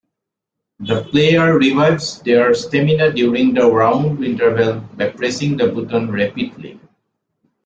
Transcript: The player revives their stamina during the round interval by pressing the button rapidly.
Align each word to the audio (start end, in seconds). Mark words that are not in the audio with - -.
The 0.79 1.03
player 1.03 1.59
revives 1.59 2.23
their 2.23 2.55
stamina 2.55 3.13
during 3.13 3.53
the 3.53 3.71
round 3.71 4.25
interval 4.25 4.79
by 4.97 5.09
pressing 5.09 5.57
the 5.57 5.67
button 5.67 6.09
rapidly. 6.11 6.79